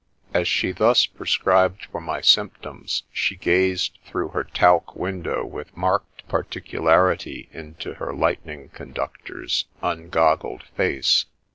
As 0.33 0.47
she 0.47 0.71
thus 0.71 1.05
prescribed 1.05 1.85
for 1.85 2.01
my 2.01 2.21
symptoms, 2.21 3.03
she 3.13 3.35
gazed 3.35 3.99
through 4.03 4.29
her 4.29 4.43
talc 4.43 4.95
window 4.95 5.45
with 5.45 5.77
marked 5.77 6.27
par 6.27 6.43
ticularity 6.43 7.51
into 7.53 7.93
her" 7.93 8.11
Lightning 8.11 8.69
Conductor's" 8.73 9.65
un 9.83 10.09
goggled 10.09 10.63
face. 10.75 11.27